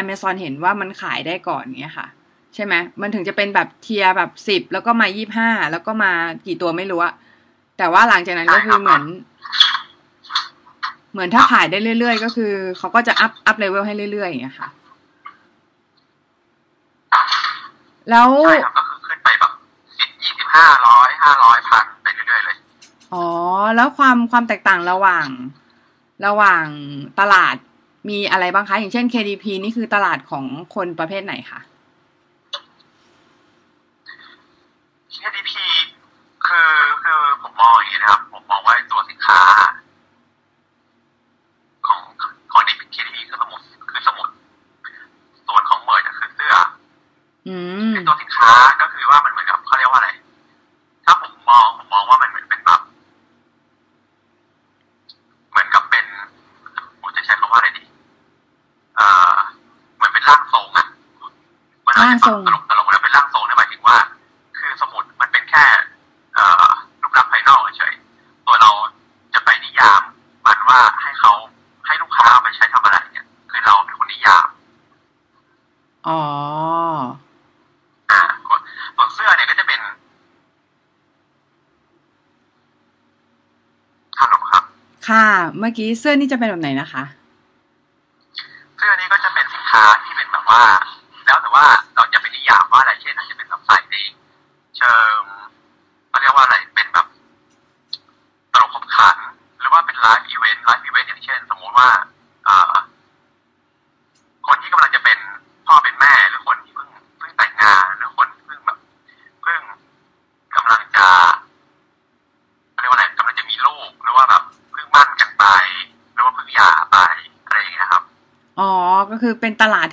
[0.00, 2.06] Amazon เห็นว่ามันขายได้ก่อนเงี้ยค่ะ
[2.54, 6.12] ใช่ไหมมันถึงจะเป็นแบบ tier แบบสิบแล้วก็มายี่ห้าแล้วก็มา
[6.46, 7.14] กี่ตัวไม่รู้อะ
[7.78, 9.02] แต่ว่าหลังจากนั้นก็คือเหมือน
[11.12, 14.68] เหมือนถ้าขายได้เรื่อยๆ ก็คือเขาก็จะ up up level ให้เรื่อยๆอย่างเงี้ยค่ะ
[18.10, 19.52] แล้วใช่ครับก็คือขึ้นไปแบบ
[19.98, 22.56] สิบยี่สิบห้าร้อยห้าร้อยพันไปเรื่อยๆเลย
[23.14, 23.26] อ๋อ
[23.76, 25.26] แล้วความความแตกต่างระหว่าง
[26.26, 26.64] ระหว่าง
[27.20, 27.56] ตลาด
[28.08, 31.60] มีอะไรบ้างคะ อย่างเช่น KDP นี่คือตลาดของคนประเภทไหนคะ
[35.14, 35.50] KDP
[36.46, 36.70] คือ
[37.02, 39.40] คือผมมองอย่างนี้นะครับ ผมมองว่าตัวสินค้า
[41.86, 42.00] ของ
[42.52, 42.82] ของ KDP
[43.28, 44.28] คือสมุดคือสมุด
[45.46, 46.54] ส่วนของเมอร์คือเสื้อ
[47.48, 47.56] อื
[47.88, 50.10] ม ในตัวสินค้าก็คือว่ามันเหมือนกับเขาเรียกว่าอะไร
[51.04, 52.80] ถ้าผมมองผมมองว่ามันเหมือนเป็นแบบ
[55.50, 56.04] เหมือนกับเป็น
[57.00, 57.84] ผมจะใช้คำว่าอะไรดี
[58.96, 59.34] เอ่อ
[59.96, 60.86] เหมือนเป็นร่างทรงอะ
[61.86, 63.96] มันอาจจะตลกตลกนะเป็นร่างทรงนะหมายถึงว่า
[64.58, 65.64] คือสมุดมันเป็นแค่
[66.34, 66.66] เอ่อ
[67.00, 67.94] รูปลักษณ์ภายนอกเฉย
[68.46, 68.70] ตัวเรา
[69.34, 70.00] จะไปนิยาม
[70.46, 71.32] มันว่าให้เขา
[71.86, 74.46] ให้ลูกค้าเอาไปใช้ทำอะไรเนี่ย คือเราเป็นคนนิยาม
[76.08, 76.20] อ๋อ
[78.10, 78.20] อ่า
[78.96, 79.80] ส่วนเสื้อเนี่ยก็จะเป็น
[84.18, 84.62] ขนมครับ
[85.08, 85.26] ค่ะ
[85.58, 87.04] เมื่อ กี้เสื้อนี่จะเป็นแบบไหนนะคะ
[88.76, 90.62] เสื้อนี้ก็จะเป็นสินค้าที่เป็นแบบว่า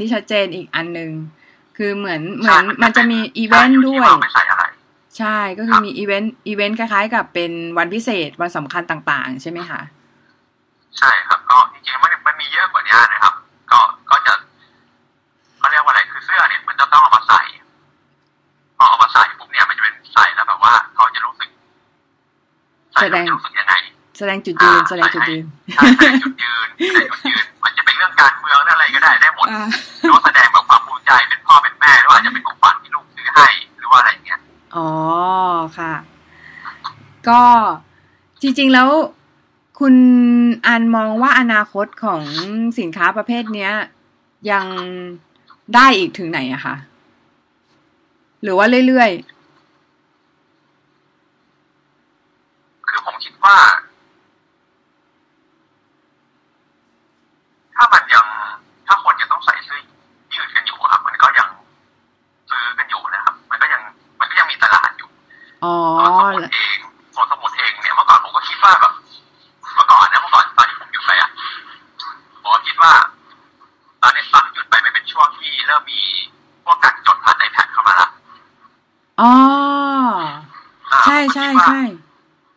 [0.04, 1.12] ที่ชัดเจนอีกอันหนึ่ง
[1.78, 4.64] คือเหมือนเหมือนมันจะมีอีเวนต์ด้วยไม่ใส่อะไร
[5.18, 9.82] ใช่ก็คือมีอีเวนต์อีเวนต์คล้ายๆ กับเป็นวันพิเศษวันสำคัญต่างๆ ใช่ไหมคะ
[10.98, 13.34] ใช่ครับ ก็จริงๆมันมันมีเยอะกว่านี้นะครับ
[13.72, 14.34] ก็ก็จะ
[15.58, 17.42] เขาเรียกว่าอะไรคือเสื้อเนี่ยมันจะต้องเอามาใส่
[18.78, 21.50] พอเอามาใส่ปุ๊บเนี่ยมันจะเป็นใส่แล้วแบบว่าเขาจะรู้สึก
[22.94, 23.74] ใส่แล้วจะรู้สึกยังไง
[24.18, 29.83] แสดงจุดยืนแสดงจุดยืนใช่แสดงจุดยืนแสดงจุดยืนมันจะเป็นเรื่องการเมืองเรื่องอะไรก็ได้ได้หมดอ่าหรือว่าแสด
[38.60, 38.90] ริง ๆ แล้ว
[39.80, 39.96] คุณ
[40.68, 42.22] อันมองว่าอนาคตของ
[42.80, 43.72] สินค้าประเภทเนี้ย
[44.52, 44.66] ยัง
[45.76, 46.76] ได้อีกถึงไหนอะคะ
[48.44, 49.12] หรือว่าเรื่อย
[52.88, 53.56] คือผมคิดว่า
[57.76, 58.26] ถ้ามันยัง
[58.88, 59.80] ถ้าคนยังต้องใส่เสื้อ
[60.34, 61.50] ยืดกันอยู่อะครับ มันก็ยัง
[62.50, 63.82] ซื้อกันอยู่นะครับ มันก็ยัง
[64.20, 66.78] มันก็ยังมีตลาดอยู่ๆอ๋อส่วนสมุดเอง
[67.16, 68.94] ส่วนสมุดเองเนี่ยเมื่อก่อนผมก็คิดว่าแบบ
[69.76, 71.30] เมื่อก่อนนะเมื่อก่อนตอนที่ผมหยุดไปอะ
[72.42, 72.92] ผมก็คิดว่า
[74.02, 76.02] ตอนนี้ตอนหยุดไปมันเป็นช่วงที่เริ่มมี
[76.64, 78.10] พวกการจดผ่านไอแพดเข้ามาละ
[79.22, 79.32] อ๋อ
[80.92, 81.82] อ่า ใช่ใช่ ผมก็คิดว่า ใช่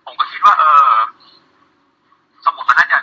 [0.05, 0.93] ผมก็คิดว่า เออ
[2.45, 2.99] สมุดมันน่าจะ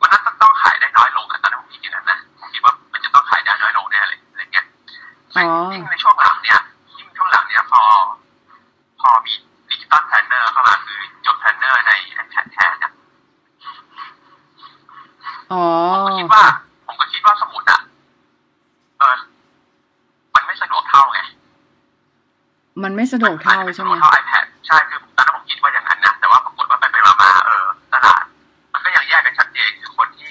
[0.00, 4.66] มันน่าจะต้องขายได้น้อยลงอะตอนนั้นผมคิดอย่างนั้นนะผมคิดว่ามันจะต้องขายได้น้อยลงแน่เลยอะไรเงี้ย
[5.36, 6.60] อ๋อ ยิ่งในช่วงหลังเนี่ย
[6.98, 7.82] ยิ่งช่วงหลังเนี่ยพอ
[9.00, 9.32] พอมี
[9.70, 12.92] digital planner เข้ามาคือจด planner ใน iPad แทนเนี่ย
[15.52, 16.42] อ๋อ ผมก็คิดว่า
[16.86, 17.80] ผมก็คิดว่าสมุดอะ
[18.98, 19.16] เออ
[20.34, 21.20] มันไม่สะดวกเท่าไง
[22.82, 28.24] มันไม่สะ ดวกเท่าใช่ไหมนสะดวกเท่า iPad ใช่คือตอนนั้นผมคิดว่าอย่างนั้นนะแต่ว่าปรากฏว่าไปไปมามาๆเออตลาด
[28.72, 30.30] มันก็ยังแยกกันชัดเจนคือคนที่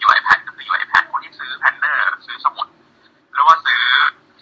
[0.00, 2.66] อยู่ iPad ก็คืออยู่ iPad คนที่ซื้อ planner ซื้อสมุด
[3.32, 3.80] หรือว่าซื้อ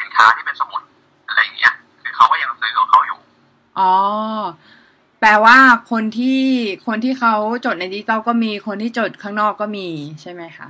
[0.00, 0.80] สินค้าที่เป็นสมุด
[1.28, 3.18] อะไรอย่างเงี้ย คือเขาก็ยังซื้อของเขาอยู่
[3.78, 3.92] อ๋อ
[5.20, 5.56] แปลว่า
[5.90, 6.42] คนที่
[6.86, 7.34] คนที่เขา
[7.64, 9.86] จดในดิจิตอลก็มีคนที่จดข้างนอกก็มี
[10.22, 10.68] ใช่ไหมคะ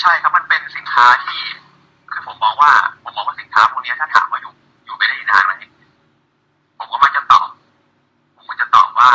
[0.00, 1.40] ใช่ครับมันเป็นสินค้าที่
[2.12, 4.52] คือผมมองว่า ผมมองว่าสินค้าพวกเนี้ยถ้าถามว่าอยู่
[4.84, 5.52] อยู่ไปได้นานไหม
[6.78, 7.48] ผมก็มักจะตอบ
[8.36, 9.10] ผมก็จะตอบว่า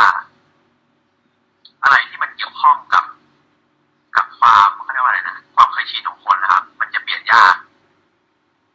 [1.82, 3.04] อะไรที่มันเกี่ยวข้องกับ
[4.16, 7.54] กับความเขาเรียกว่าอะไรนะความเคยชินของคนนะครับ มันจะเปลี่ยนยาก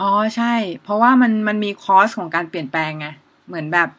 [0.02, 3.08] อ๋อใช่ เพราะว่ามันมันมีคอสของการเปลี่ยนแปลงไง
[3.48, 3.90] เหมือนแบบ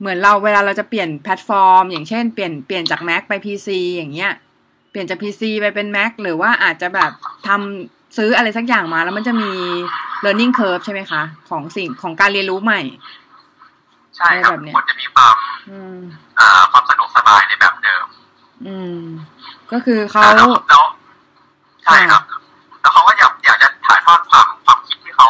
[0.00, 4.32] เหมือนเราเวลาเราจะเปลี่ยนแพลตฟอร์ม อย่างเช่นเปลี่ยนเปลี่ยนจาก Mac ไป PC อย่างเงี้ย
[4.90, 7.10] เปลี่ยนจาก PC ไปเป็น Mac หรือว่าอาจจะแบบ
[7.46, 9.50] ทำซื้ออะไรสักอย่างมาแล้วมันจะมี
[10.24, 12.80] learning curve ใช่ไหมคะ ของสิ่งของการเรียนรู้ใหม่
[14.16, 15.34] ใช่ครับอะไรแบบเนี้ยคนจะมีความ
[15.70, 15.98] อืม
[16.38, 18.06] อ่าความสะดวกสบายในแบบเดิม
[18.66, 19.00] อืม
[19.72, 20.84] ก็คือเขาแล้วแล้ว
[21.84, 22.22] ใช่ครับ
[22.80, 25.28] แล้วเขาก็อยากอยากจะถ่ายทอดความความคิดที่เขา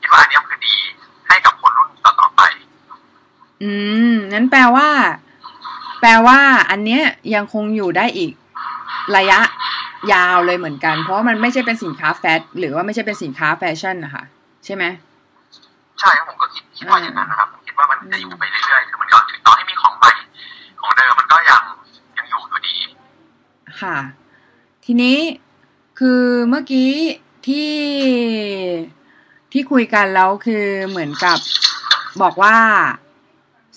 [0.00, 0.74] คิดว่าอันเนี้ยคือดี
[1.28, 2.42] ให้กับคนรุ่นต่อๆไป
[3.62, 3.72] อื
[4.12, 4.88] มนั้นแปลว่า
[6.00, 6.38] แปลว่า
[6.70, 7.02] อันเนี้ย
[7.34, 8.32] ยังคงอยู่ได้อีก
[9.16, 9.40] ระยะ
[10.12, 14.24] ยาวเลยเหมือนกัน เพราะว่ามันไม่ใช่เป็นสินค้าแฟชั่นหรือว่าไม่ใช่เป็นสินค้าแฟชั่นนะคะ
[14.64, 14.84] ใช่ไหม
[16.00, 20.12] ใช่ครับผมก็คิดคิดว่าอย่างนั้นนะครับผมคิดว่ามันจะอยู่ไปเรื่อยๆคือมันก็ถึงต่อให้มีของใหม่
[20.80, 21.62] ของเดิมมันก็ยัง
[22.18, 22.74] ยังอยู่อยู่ดี
[23.80, 23.96] ค่ะ
[24.84, 25.18] ทีนี้
[25.98, 26.92] คือเมื่อกี้
[27.46, 27.74] ที่
[29.52, 31.38] ที่คุยกันแล้วคือเหมือนกับ
[32.22, 32.56] บอกว่า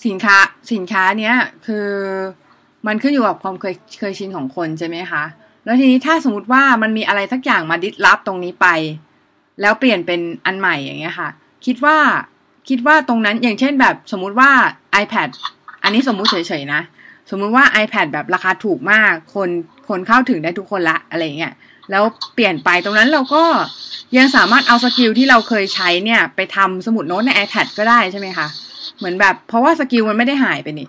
[0.06, 0.36] สินค้า
[0.72, 1.34] สินค้าเนี้ย
[1.66, 1.88] คือ
[2.86, 5.24] มันขึ้นอยู่กับความเคยเคยชินของคนใช่ไหมคะ
[5.64, 8.66] แล้วทีนี้ถ้าสมมติว่ามันมีอะไรสักอย่างมาดิสรับตรงนี้ไป
[9.60, 11.28] แล้วเปลี่ยนเป็นอันใหม่อย่างเงี้ยค่ะ
[11.66, 11.98] คิดว่า
[12.68, 14.50] คิดว่าตรงนั้นอย่างเช่นแบบสมมุติว่า
[15.02, 15.28] iPad
[15.82, 16.80] อันนี้สมมุติเฉยๆนะ
[17.30, 19.48] สมมุติว่า iPad แบบราคาถูกมาก คน
[19.88, 21.54] คนเข้าถึงได้ทุกคนละอะไรเงี้ย
[21.90, 23.44] แล้วเปลี่ยนไปตรงนั้นเราก็
[24.16, 28.46] ยังสามารถเอา skill ที่เราเคยใช้เนี่ย ไปทำสมุดโน้ตใน iPad ก็ได้ใช่ไหมคะ
[28.98, 30.88] เหมือนแบบ เพราะว่า skill มันไม่ได้หายไปนี่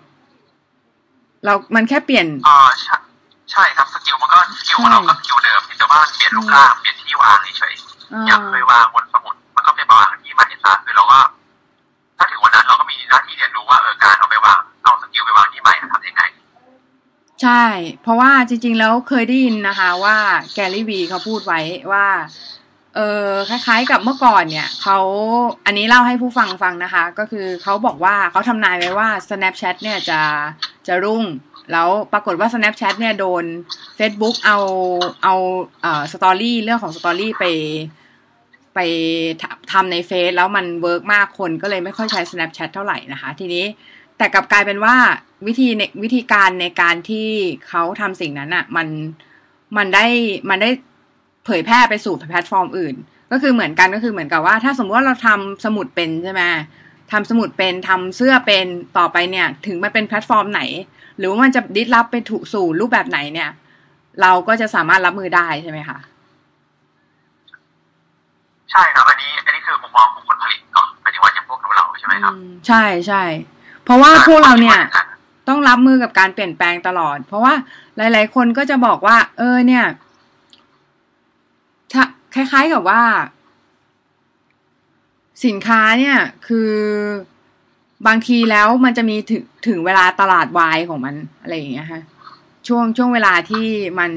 [1.46, 2.96] เรา มันแค่เปลี่ยนอ่าใช่
[3.52, 11.20] ใช่ครับ skill มันก็ skill ของเราก็ skill เดิมเพียงแต่ว่าเปลี่ยนรูปร่างเปลี่ยนที่วางเฉยๆอย่างเคยวางบนสมุดมันก็ไปวางที่ใหม่ซะคือเราก็
[12.18, 16.24] ถ้าถึงวันนั้นเราก็มีหน้าที่เรียนรู้ว่าเออการเอาไปวางเอา skill ไปวางที่ใหม่ทำยังไง
[17.42, 17.66] ใช่
[18.02, 20.18] เพราะว่าจริง ๆ แล้วเคยได้ยินนะคะ ว่า
[20.54, 21.60] Gary Vee เขาพูดไว้
[21.92, 22.06] ว่า
[22.96, 24.98] เออคล้ายๆกับเมื่อก่อนเนี่ยเขา
[25.66, 30.20] อันนี้เล่าให้ผู้ฟังฟังนะคะ ก็คือเขาบอกว่าเขาทำนายไว้ว่า Snapchat เนี่ยจะ
[30.88, 31.24] จะรุ่ง
[31.72, 33.44] แล้วปรากฏว่า Snapchat เนี่ยโดน
[33.98, 34.58] Facebook เอา
[35.24, 35.36] เอา
[35.82, 37.46] เอ่อ story เรื่องของ story ไป
[38.76, 38.80] ไป
[39.72, 43.66] ทำใน Face แล้วมัน work มากคนก็เลยไม่ค่อยใช้ Snapchat เท่าไหร่นะคะ ทีนี้
[44.18, 44.96] แต่กลับกลายเป็นว่า
[45.48, 47.30] วิธีในวิธีการในการที่
[47.68, 48.88] เขาทำสิ่งนั้นอะ่ะมัน
[49.78, 50.06] มันได้
[50.50, 50.70] มันได้
[51.46, 52.96] เผยแพร่ไปสู่แพลตฟอร์มอื่น
[53.32, 56.42] ก็คือเหมือนกันก็คือเหมือนกับว่า ถ้าสมมติว่าเราทำสมุดเป็นใช่ไหม
[57.12, 58.66] ทำสมุดเป็นทำเสื้อเป็น
[58.98, 60.62] ต่อไปเนี่ย ถึงมันเป็นแพลตฟอร์มไหน
[61.18, 63.50] หรือว่ามันจะ disrupt ไปถูกสู่รูปแบบไหนเนี่ย
[64.22, 65.98] เราก็จะสามารถรับมือได้ใช่ไหมคะ
[68.72, 72.34] ใช่ครับอันนี้ อันนี้คือมุมมองของคนผลิตเนาะหมายถึงว่าอย่างพวกเราใช่ไหมครับ
[72.68, 73.24] ใช่ใช่
[73.84, 74.80] เพราะว่าพวกเราเนี่ย
[75.48, 77.54] ต้องรับมือกับการเปลี่ยนแปลงตลอด เพราะว่า
[77.98, 79.86] หลาย ๆ คนก็จะบอกว่า เออเนี่ย
[82.36, 83.02] คล้ายๆกับว่า
[85.46, 86.18] สินค้าเนี่ย
[86.48, 86.72] คือ
[88.08, 92.02] บางทีแล้วมันจะมีถึงถึงเวลาตลาดวายของมันอะไรอย่างเงี้ยฮะ
[92.68, 93.68] ช่วงช่วงเวลาที่
[94.00, 94.12] มัน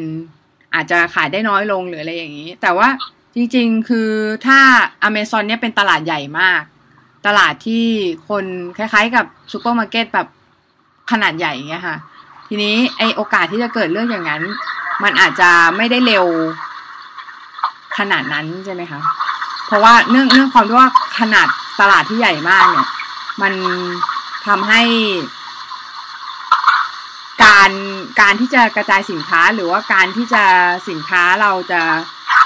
[0.75, 2.89] อาจจะขายได้น้อยลงหรืออะไรอย่างนี้ แต่ว่า
[3.35, 4.11] จริง ๆ คือ
[4.47, 4.59] ถ้า
[5.03, 6.63] อเมซอนเนี่ยเป็นตลาดใหญ่มาก
[7.27, 7.85] ตลาดที่
[8.29, 8.45] คน
[8.77, 10.29] คล้าย ๆ กับซูเปอร์มาร์เก็ตแบบ
[11.11, 11.97] ขนาดใหญ่เงี้ยค่ะ
[12.49, 14.43] ทีนี้ไอโอกาสที่จะเกิดเรื่องอย่างนั้น
[15.03, 16.27] มันอาจจะไม่ได้เร็ว
[17.99, 19.01] ขนาดนั้นใช่ไหมคะ
[19.67, 21.49] เพราะว่าเนื่องเนื่องความที่ว่าขนาด
[21.81, 22.87] ตลาดที่ใหญ่มากเนี่ย
[23.43, 23.53] มัน
[24.47, 24.83] ทำให้
[27.45, 27.71] การ
[28.21, 30.45] การที่จะกระจายสินค้าหรือว่าการที่จะ
[30.89, 31.81] สินค้าเราจะ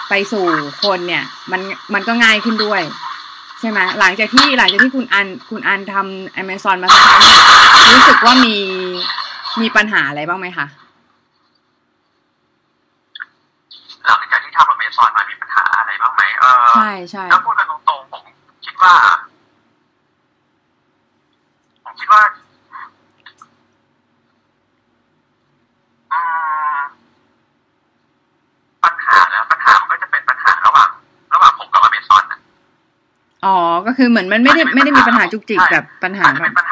[0.08, 0.46] ไปสู่
[0.82, 1.60] คนเนี่ย มัน
[1.94, 2.82] มันก็ง่ายขึ้นด้วย
[3.60, 7.22] ใช่ไหมหลังจากที่หลังจากที่คุณอันคุณอันทำ Amazon มาสักพัก
[7.94, 8.56] รู้สึกว่ามี
[9.60, 10.66] มีปัญหาอะไรบ้างไหมคะ
[14.06, 15.34] หลังจากที่ทำอเมซอนมามี
[16.82, 18.22] ใช่ใช่ถ้าพูดกันตรงๆผม
[18.64, 18.92] คิดว่า
[21.84, 22.22] ผมคิดว่า
[28.84, 30.90] ปัญหาแล้วปัญหามันก็จะเป็นปัญหาระหว่าง
[31.34, 32.24] ระหว่างผมกับอเมซอน
[33.44, 36.71] อ๋อ ก็คือเหมือนมันไม่ได้ไม่ได้มีปัญหาจุกจิกแบบปัญหาเป็นปัญห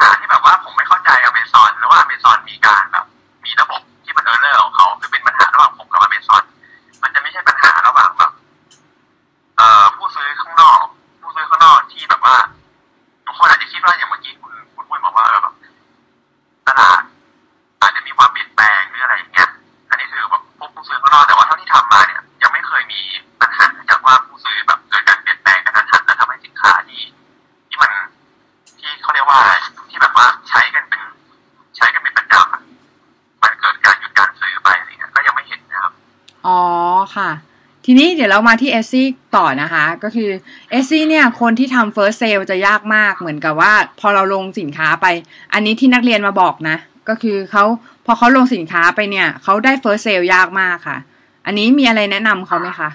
[38.21, 39.05] เดี๋ยวเรามาที่ Etsy
[39.37, 40.29] ต่อนะคะ ก็คือ
[40.71, 45.05] Etsy เนี่ยคนที่ทำ first sale จะยากมากเหมือนกับว่า พอเราลงสินค้าไป
[45.53, 46.77] อันนี้ที่นักเรียนมาบอกนะ
[47.09, 47.63] ก็คือเขา
[48.05, 50.97] พอเขาลงสินค้าไปเนี่ยเขาได้ first sale ยากมากค่ะ
[51.45, 52.89] อันนี้มีอะไรแนะนำเขาไหมคะ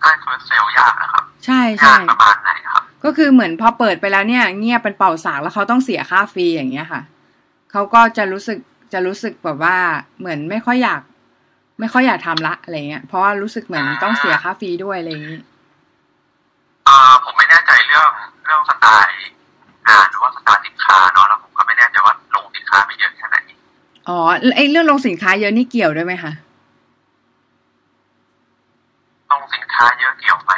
[0.00, 7.02] ได้ first sale ยากนะครับ ใช่ใช่ประมาณไหนครับ ก็คือเหมือนพอเปิดไปแล้วเนี่ย เงียบเป็นเป่าสากแล้วเขาต้องเสียค่า fee อย่างเงี้ยค่ะ
[7.72, 8.58] เขาก็จะรู้สึก
[8.92, 9.76] จะรู้สึกแบบว่า
[10.18, 11.00] เหมือนไม่ค่อยอยาก
[11.80, 15.40] ไม่ค่อยอยากทำละอะไรเงี้ยเพราะว่ารู้สึกเหมือนต้องเสียค่า fee ด้วยอะไรอย่างนี้
[16.88, 18.10] อ่าผมไม่แน่ใจเรื่อง
[18.44, 19.18] เรื่องสไตล์
[19.88, 23.36] งานหรือว่าสไตล์สินค้าเนาะแล้วผมก็ไม่แน่ใจว่าลงสินค้าไปเยอะแค่ไหน
[24.08, 24.18] อ๋อ
[24.56, 26.32] ไอเรื่องลงสินค้าเยอะนี่เกี่ยวด้วยไหมคะ
[29.32, 30.52] ลงสินค้าเยอะเกี่ยวไหม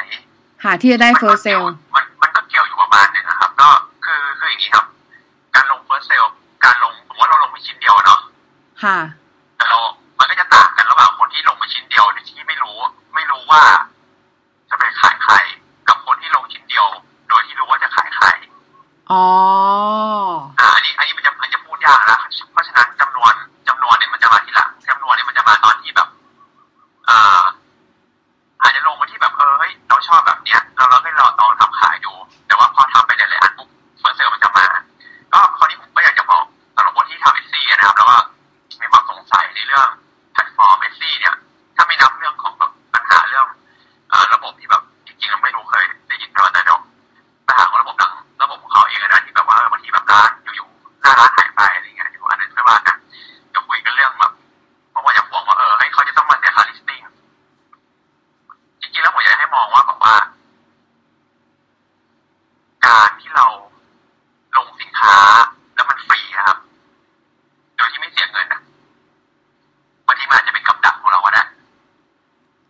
[0.64, 1.60] หาที่จะได้ first sale
[1.94, 3.68] มันมันก็เกี่ยวอยู่ประมาณหนึ่งนะครับ ก็
[4.04, 4.84] คือคืออย่างนี้ครับ
[5.54, 6.24] การลงเฟิร์สเซล
[6.64, 8.20] การลงผมว่าเราลงไปชิ้นเดียวเนาะ
[8.84, 8.98] ค่ะ
[13.50, 13.64] ว่า
[14.70, 15.34] จะไปขายใคร
[15.88, 16.86] กับคนที่ลงชิ้นเดียว
[17.28, 18.26] โดยที่รู้ว่าจะขายใคร
[19.10, 19.37] อ๋ออ่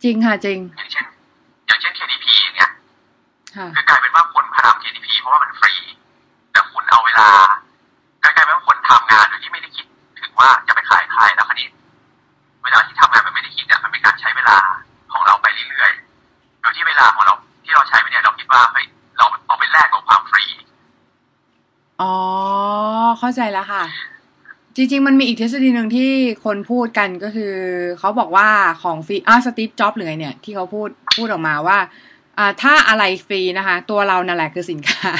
[0.08, 1.06] ริงค่ะจริงอย่างเช่น
[1.66, 2.70] อย่างเช่น KDP อย่างเงี้ย
[3.56, 5.74] ค่ะคือกลายเป็นว่าคนพาทำ KDP เพราะว่ามันฟรี
[6.52, 7.28] แต่คุณเอาเวลา
[8.22, 9.86] กลายเป็นว่าคนทำงานโดยที่ไม่ได้คิด
[10.20, 11.68] ถึงว่าจะไปขายใครแล้วคราวนี้
[12.64, 14.56] เวลาที่ทำงานมันไม่ได้คิดอะมันเป็นการใช้เวลา
[15.12, 18.86] ของเราไปเรื่อยๆโดยที่เวลาของเราที่เราใช้ไปเนี่ยเราคิดว่าเฮ้ย
[19.18, 20.44] เราเอาไปแลกกับความฟรี
[22.00, 22.12] อ๋อ
[23.18, 23.84] เข้าใจแล้วค่ะ
[24.80, 26.10] จริง ๆ มันมีอีกทฤษฎีหนึ่งที่
[26.44, 27.54] คนพูดกันก็คือ
[27.98, 28.48] เขาบอกว่า
[28.82, 31.78] ของฟรีอ่าสตีฟจ็อบหรือไงเนี่ย ที่เขาพูดพูดออกมาว่า
[32.38, 35.10] อ่า ถ้าอะไรฟรีนะคะ ตัวเรานั่นแหละคือสินค้า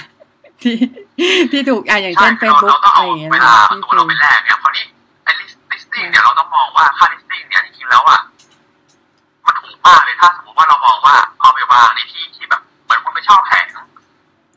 [0.63, 0.77] ที่
[1.53, 4.85] ที่ถูกอ่าอย่างเช่นเฟใช่ซบุ๊กเราต้องอะไรเอาอย่างเงี้ยเวนะลาคะที่ตัวฟรีเราไปแลกเนี่ยคราวนี้
[5.25, 5.31] ไอ้
[5.71, 8.21] listing เนี่ยเราต้องมองว่าค่า listing เนี่ยจริงๆแล้วอะ
[9.47, 13.67] มันถูกมากเลยถ้าสมมติว่าเรามองว่าเอาไปวางในที่ที่แบบเหมือนคุณไปเช่าแผง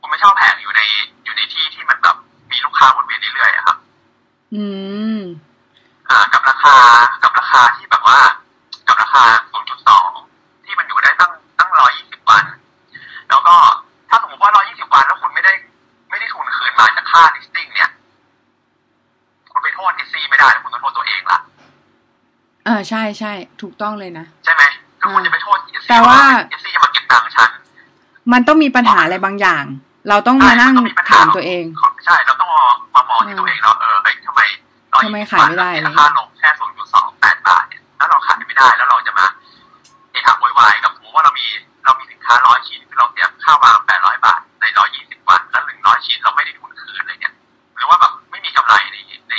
[0.01, 0.81] คุณไปเช่าแผงอยู่ใน
[1.25, 2.15] อยู่ในที่ที่มันแบบ
[2.51, 3.70] มีลูกค้าวนเวียนเรื่อยๆอะครับ
[4.55, 4.63] อื
[5.17, 5.19] ม
[6.09, 6.75] อ่ากับราคา
[7.23, 8.19] กับราคาที่แบบว่า
[8.87, 9.23] กับราคา
[9.91, 12.43] 0.2 ที่มันอยู่ได้ตั้งตั้ง 120 วัน
[13.29, 13.55] แล้วก็
[14.09, 15.53] ถ้าสมมติว่า 120 วันแล้วคุณไม่ได้
[16.09, 17.89] ไม่ได้ทุนคืนมาจากค่า listing เนี่ย
[19.51, 21.39] คุณไปโทษดิซี่ไม่ได้แล้วคุณต้องโทษตัวเองละ
[22.67, 24.63] อ่าใช่ใช่ถูกต้องเลยนะ ใช่ไหม
[25.01, 26.19] ก็คุณจะไปโทษดิซี่แต่ว่า
[26.51, 27.49] ดิซี่จะมาเก็บตังค์ฉัน
[28.31, 29.63] มันต้องมีปัญหาอะไรบางอย่าง
[30.09, 31.63] เราต้องมานั่งใช่นต้องถามตัวเอง
[32.05, 32.49] ใช่ เราต้อง
[32.95, 33.71] มามองที่ตัวเองเรา
[35.03, 36.49] ทำไมขายไม่ได้ราคาลงแค่
[36.99, 39.25] 0.28บาทเนี่ยแล้วเราขายไม่ได้แล้วเราจะมา
[40.11, 41.45] เอะอะโวยวายกับสมมติว่าเรามี
[41.85, 44.65] เรามีสินค้าร้อยชิ้นที่เราเสียค่าวาง800บาทใน
[44.97, 47.33] 120วันแล้ว100ชิ้นเราไม่ได้ทุนคืนเลยเนี่ย
[47.75, 48.97] หรือว่าแบบไม่มีกำไรใน
[49.29, 49.33] ใน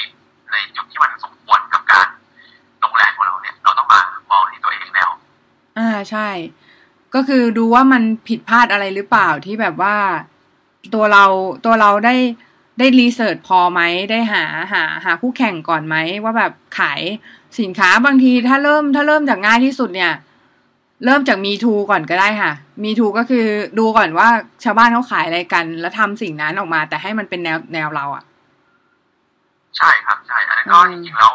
[0.53, 2.07] ในจุดที่มันสมควรกับการ
[2.83, 5.11] ลงแรงของเราเนี่ย เราต้องมามองที่ตัวเองแล้ว
[5.79, 6.29] อ่าใช่
[7.15, 9.97] ก็คือดูว่ามันผิดพลาดอะไรหรือเปล่าที่แบบว่า
[10.95, 11.25] ตัวเรา
[11.65, 12.15] ตัวเราได้
[12.79, 13.81] ได้รีเสิร์ชพอไหม
[14.11, 17.01] ได้หาหาหาคู่แข่งก่อนไหมว่าแบบขาย
[17.61, 20.13] สินค้าบางทีถ้าเริ่มถ้าเริ่มจากง่ายที่สุดเนี่ย
[21.05, 22.53] เริ่มจากมีทูก่อนก็ได้ค่ะ
[22.85, 23.47] มีทูก็คือ
[23.79, 24.29] ดูก่อนว่า
[24.65, 28.25] ชาวบ้านเขาขายอะไรกัน แล้วทำสิ่งนั้นออกมา แต่ให้มันเป็นแนวแนวเราอะ่ะ
[29.77, 31.33] ใช่ครับใช่อันนั้นก็อืมจริงๆแล้ว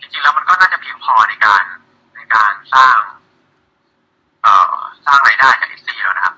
[0.00, 1.62] จริงๆแล้วมันก็น่าจะเพียงพอในการ
[2.16, 2.98] ในการสร้าง
[4.42, 4.74] เอ่อ
[5.06, 6.34] สร้างรายได้จากเอซีแล้วนะครับ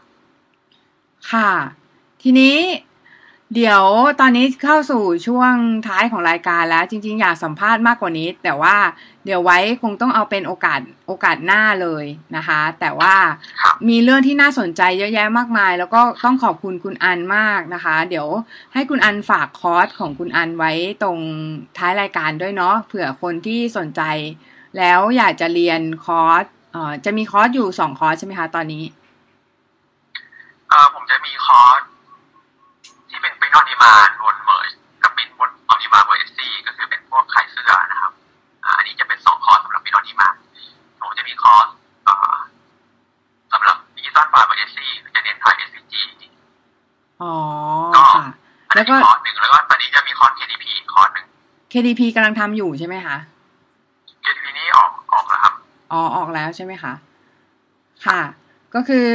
[1.30, 1.50] ค่ะ
[2.22, 2.56] ทีนี้
[3.54, 3.84] เดี๋ยว
[4.20, 5.54] ตอนนี้เข้าสู่ช่วง
[5.86, 8.76] ท้ายของรายการแล้ว จริง ๆ อยากสัมภาษณ์มากกว่านี้ แต่ว่า
[9.24, 12.04] เดี๋ยวไว้คงต้องเอาเป็นโอกาสโอกาสหน้าเลย
[12.36, 13.14] นะคะ แต่ว่า
[13.60, 18.26] ครับมีเรื่องที่น่าสนใจเยอะแยะมากมาย แล้วก็ต้องขอบคุณคุณอันมากนะคะ เดี๋ยว
[18.74, 21.18] ให้คุณอันฝากคอร์สของคุณอันไว้ตรง
[21.78, 24.02] ท้ายรายการด้วยเนาะเผื่อคนที่สนใจ
[24.78, 28.84] แล้วอยากจะเรียนคอร์สเอ่อจะมีคอร์สอยู่สองคอร์สใช่ไหมคะตอนนี้
[51.72, 53.16] KDP กำลังทำอยู่ใช่ไหมคะ
[54.24, 55.54] KDP นี่ออกออกแล้วครับ
[55.92, 56.92] อ๋อ ออกแล้วใช่ไหมคะ
[58.06, 58.20] ค่ะ
[58.74, 59.06] ก็คือ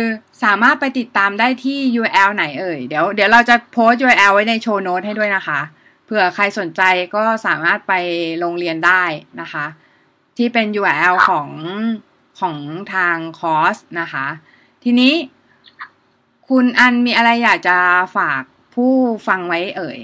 [0.43, 5.59] สามารถไปติดตามได้ที่ URL ไหนเอ่ย เดี๋ยวเดี๋ยวเราจะโพสต์ URL ไว้ในโชว์โน้ตให้ด้วยนะคะ
[6.05, 6.81] เผื่อใครสนใจ
[7.15, 7.93] ก็สามารถไป
[8.39, 9.03] โรงเรียนได้
[9.41, 9.65] นะคะ
[10.37, 11.49] ที่เป็น URL ของ
[12.39, 12.57] ของ
[12.93, 14.25] ทางคอร์สนะคะ
[14.83, 15.13] ทีนี้
[16.49, 17.77] คุณอันมีอะไรอยากจะ
[18.17, 18.41] ฝาก
[18.75, 18.93] ผู้
[19.27, 19.97] ฟังไว้เอ่ย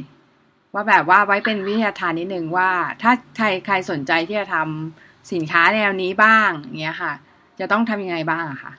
[0.74, 2.70] ว่าแบบว่าไว้เป็นวิทยาทานนิดนึงว่า
[3.02, 7.12] ถ้าใครใครสนใจที่จะทำสินค้าแนวนี้บ้างอย่างเงี้ยค่ะ
[7.60, 8.72] จะต้องทำยังไงบ้างอะคะ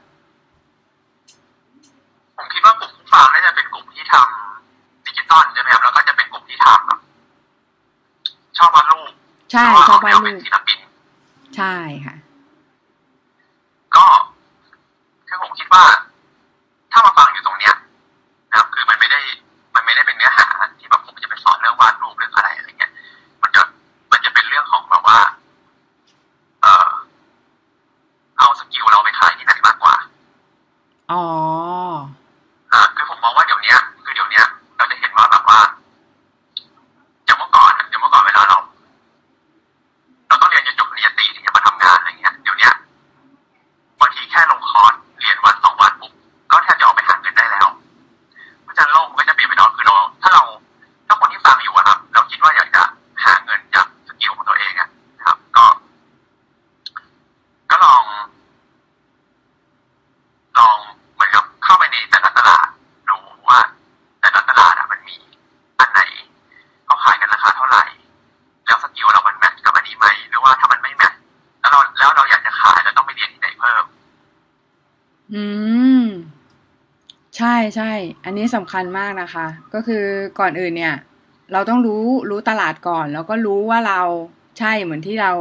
[2.36, 7.00] ผมคิดว่ากลุ่มผู้ฟังน่าจะเป็นกลุ่มที่ทำดิจิตอลใช่ไหมครับแล้วก็จะเป็นกลุ่มที่ทำแบบ
[8.58, 9.10] ชอบวาดรูป
[9.52, 10.78] ใช่หรืชอบวาดเรรูเป็นปศิลปิน
[11.56, 11.74] ใช่
[12.06, 12.16] ค่ะ
[13.96, 14.06] ก็
[15.28, 15.84] คือผมคิดว่า
[16.92, 17.74] ถ้ามาฟังอยู่ตรงเนี้ย
[18.50, 19.20] นะครับ คือมันไม่ได้
[19.74, 19.84] มัน
[33.62, 35.58] เนี้ย คือเดี๋ยวเนี้ย เราจะเห็นว่าแบบว่า
[37.24, 38.58] อย่างเมื่อก่อนอะอย่างเมื่อก่อนเวลาเรา
[40.28, 42.72] เราต้องเรียนจนจบปริญญาตรีถึงจะมาทำงานอะไรเงี้ย เดี๋ยวเนี้ย
[44.00, 46.12] บางทีแค่ลงคอร์สเรียนวันสองวันปุ๊บ
[46.50, 47.68] ก็แทบจะออกไปหาเงินได้แล้ว
[48.62, 50.42] เพราะฉะนั้นโลกมันก็จะเปลี่ยนไปเนอนคือเราถ้าเรา
[51.06, 52.82] ถ้าคนที่ฟังอยู่อะครับ เราคิดว่าอยากจะ
[53.24, 54.88] หาเงินจาก skill ของตัวเองอะ
[55.18, 55.64] นะครับ ก็
[57.70, 58.04] ก็ลอง
[60.58, 60.76] ลอง
[61.14, 62.66] เหมือนกับเข้าไปในแต่ละตลาด
[63.08, 63.16] ดู
[63.48, 63.60] ว่า
[64.20, 65.16] แต่ละตลาดอะมันมี
[65.78, 66.00] อันไหน
[66.84, 67.84] เขาขายกันราคาเท่าไหร่
[68.66, 71.18] แล้ว skill เรามัน match กับอันนี้ไหมหรือว่าถ้ามันไม่ match
[71.60, 73.84] แล้วเราแล้วเราอยากจะขายเราต้องไปเรียนที่ไหนเพิ่ม
[75.34, 75.44] อื
[76.02, 76.04] ม
[77.36, 77.92] ใช่ใช่
[78.24, 80.04] อันนี้สำคัญมากนะคะ ก็คือ
[80.40, 80.94] ก่อนอื่นเนี่ย
[81.52, 84.00] เราต้องรู้รู้ตลาดก่อน แล้วก็รู้ว่าเรา
[84.58, 85.32] ใช่เหมือนที่เรา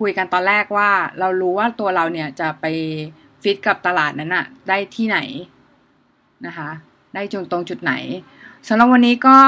[0.00, 2.66] คุยกันตอนแรกว่า เรารู้ว่าตัวเราเนี่ยจะไป
[3.42, 5.18] ฟิตกับตลาดนั้นอะได้ที่ไหน
[6.46, 6.70] นะคะ
[7.14, 7.92] ได้จงตรงจุดไหน
[8.68, 9.38] สำหรับวันนี้ก็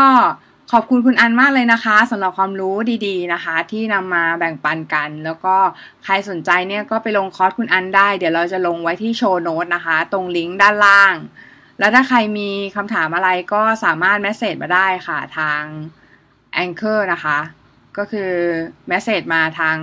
[0.72, 2.74] ขอบคุณคุณอันมากเลยนะคะสำหรับความรู้
[3.06, 5.56] ดีๆนะคะ ที่นำมาแบ่งปันกัน แล้วก็
[6.04, 11.14] ใครสนใจเนี่ยก็ไปลงคอร์สคุณอันได้ เดี๋ยวเราจะลงไว้ที่ show note นะคะ ตรงลิงก์ด้านล่าง
[11.78, 15.62] แล้วถ้าใครมีคำถามอะไรก็สามารถ message มาได้ค่ะทาง
[16.64, 17.38] Anchor นะคะ
[17.96, 18.30] ก็คือ
[18.88, 19.76] message มาทาง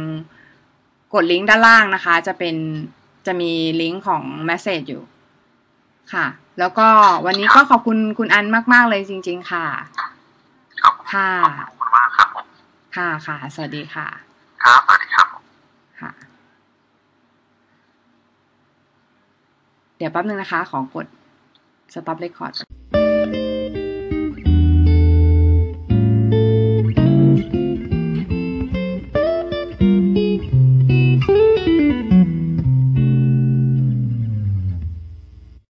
[1.14, 2.56] กดลิงก์ด้านล่างนะคะ จะเป็น
[3.26, 5.04] จะมีลิงก์ของ message อยู่
[6.14, 6.26] ค่ะ
[6.60, 6.88] แล้วก็
[7.26, 9.66] วันนี้ก็ขอบคุณคุณอันมาก ๆ เลยจริง ๆ ค่ะ
[10.84, 11.30] ขอบคุณค่ะ
[11.60, 12.46] ขอบคุณมากครับผม
[12.96, 14.08] ค่ะค่ะ สวัสดีค่ะ
[14.64, 15.44] ครับ สวัสดีครับผม
[16.00, 16.12] ค่ะ
[19.98, 21.08] เดี๋ยวแป๊บนึงนะคะ ขอกด
[21.92, 22.56] stop record